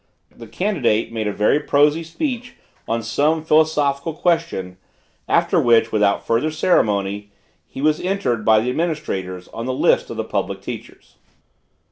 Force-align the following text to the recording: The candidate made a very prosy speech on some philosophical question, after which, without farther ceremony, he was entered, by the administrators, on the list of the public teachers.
The 0.35 0.47
candidate 0.47 1.11
made 1.13 1.27
a 1.27 1.31
very 1.31 1.59
prosy 1.59 2.01
speech 2.03 2.55
on 2.87 3.03
some 3.03 3.43
philosophical 3.45 4.15
question, 4.15 4.77
after 5.27 5.61
which, 5.61 5.91
without 5.91 6.25
farther 6.25 6.49
ceremony, 6.49 7.29
he 7.67 7.83
was 7.83 8.01
entered, 8.01 8.43
by 8.43 8.61
the 8.61 8.71
administrators, 8.71 9.47
on 9.49 9.67
the 9.67 9.75
list 9.75 10.09
of 10.09 10.17
the 10.17 10.23
public 10.23 10.61
teachers. 10.63 11.17